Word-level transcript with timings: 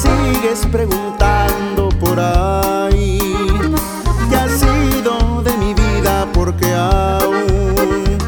sigues 0.00 0.66
preguntando 0.70 1.88
por 2.00 2.18
ahí 2.18 3.20
qué 4.28 4.36
ha 4.36 4.48
sido 4.48 5.42
de 5.42 5.56
mi 5.58 5.74
vida 5.74 6.26
porque 6.32 6.72
aún 6.74 8.18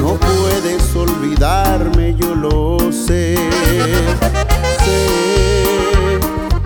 no 0.00 0.14
puedes 0.14 0.94
olvidarme, 0.94 2.14
yo 2.14 2.34
lo 2.34 2.78
sé. 2.92 3.36
Sé 4.84 6.18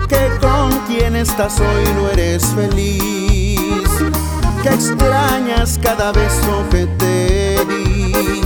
que 0.07 0.29
con 0.39 0.71
quien 0.87 1.15
estás 1.15 1.59
hoy 1.59 1.83
no 1.95 2.09
eres 2.09 2.45
feliz, 2.55 3.89
que 4.61 4.69
extrañas 4.69 5.79
cada 5.81 6.11
beso 6.11 6.63
que 6.69 6.85
te 6.97 7.65
di, 7.65 8.41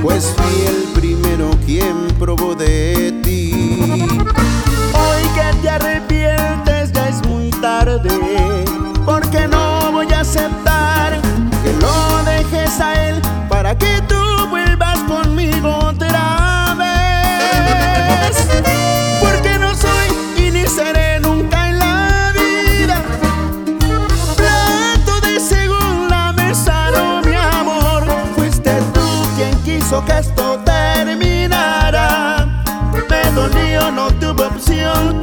pues 0.00 0.32
fui 0.36 0.66
el 0.66 0.84
primero 0.94 1.50
quien 1.66 2.08
probó 2.18 2.54
de 2.54 3.20
ti. 3.24 3.67
A 12.80 13.08
él 13.08 13.20
para 13.48 13.76
que 13.76 14.02
tú 14.08 14.48
vuelvas 14.50 14.98
conmigo 15.00 15.78
otra 15.84 16.74
vez. 16.78 18.36
Porque 19.20 19.58
no 19.58 19.74
soy 19.74 20.08
y 20.36 20.50
ni 20.50 20.66
seré 20.66 21.18
nunca 21.20 21.68
en 21.68 21.78
la 21.78 22.32
vida 22.32 23.02
plato 24.36 25.20
de 25.26 25.40
segunda 25.40 26.32
mesa, 26.32 26.90
no 26.92 27.22
mi 27.22 27.34
amor. 27.34 28.04
Fuiste 28.36 28.72
tú 28.94 29.00
quien 29.36 29.54
quiso 29.62 30.04
que 30.04 30.18
esto 30.18 30.58
terminara. 30.64 32.46
Me 33.10 33.30
dolió, 33.32 33.90
no 33.90 34.10
tuve 34.12 34.44
opción, 34.44 35.20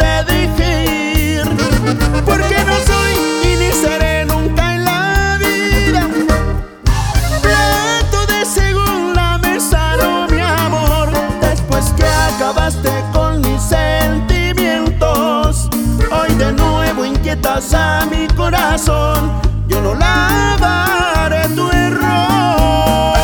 a 17.55 18.05
mi 18.11 18.27
corazón. 18.35 19.31
Yo 19.69 19.79
no 19.79 19.95
lavaré 19.95 21.47
tu 21.55 21.69
error. 21.71 23.15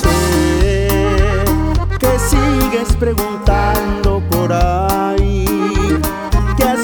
Sé 0.00 1.44
que 1.98 2.18
sigues 2.20 2.94
preguntando 3.00 3.27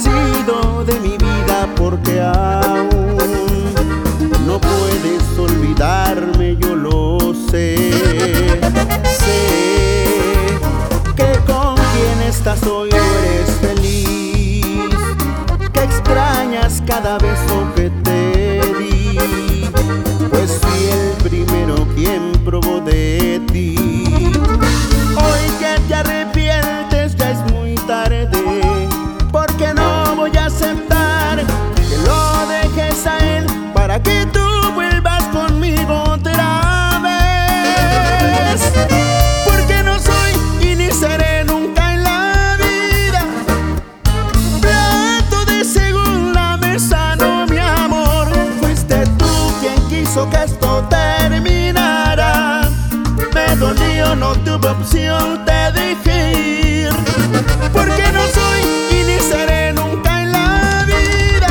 de 0.05 1.01
mi 1.01 1.17
vida 1.17 1.69
porque 1.77 2.21
aún 2.21 3.17
no 4.47 4.61
puedes 4.61 5.39
olvidarme, 5.39 6.57
yo 6.57 6.75
lo 6.75 7.19
sé. 7.51 7.77
Sé 9.19 10.59
que 11.17 11.33
con 11.47 11.75
quien 11.77 12.29
estás 12.29 12.63
hoy 12.65 12.91
no 12.91 12.97
eres 12.97 13.51
feliz, 13.61 14.89
que 15.73 15.83
extrañas 15.83 16.83
cada 16.87 17.17
beso 17.19 17.73
que 17.75 17.91
te 17.91 18.61
di, 18.79 19.71
pues 20.31 20.61
fui 20.61 20.85
el 20.91 21.13
primero 21.23 21.87
quien 21.95 22.33
probó 22.45 22.81
de 22.81 23.14
que 50.15 50.45
esto 50.45 50.87
terminara. 50.89 52.71
Me 53.35 53.57
dolió, 53.57 54.15
no 54.15 54.33
tuve 54.45 54.69
opción, 54.69 55.45
te 55.45 55.73
dejé 55.73 56.87
ir. 56.87 56.91
Porque 57.73 58.13
no 58.13 58.23
soy 58.29 58.61
y 58.93 59.03
ni 59.05 59.19
seré 59.19 59.73
nunca 59.73 60.23
en 60.23 60.31
la 60.31 60.85
vida 60.87 61.49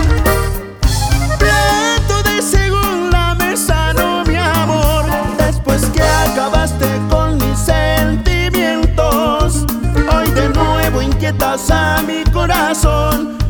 plato 1.38 2.24
de 2.24 2.42
segunda 2.42 3.36
mesa, 3.36 3.92
no 3.94 4.24
mi 4.24 4.38
amor. 4.38 5.08
Después 5.38 5.84
que 5.88 6.02
acabaste 6.02 6.88
con 7.10 7.36
mis 7.36 7.60
sentimientos, 7.60 9.66
hoy 10.10 10.32
de 10.32 10.48
nuevo 10.50 11.02
inquietas 11.02 11.70
a 11.70 12.02
mi 12.08 12.24
corazón. 12.32 13.43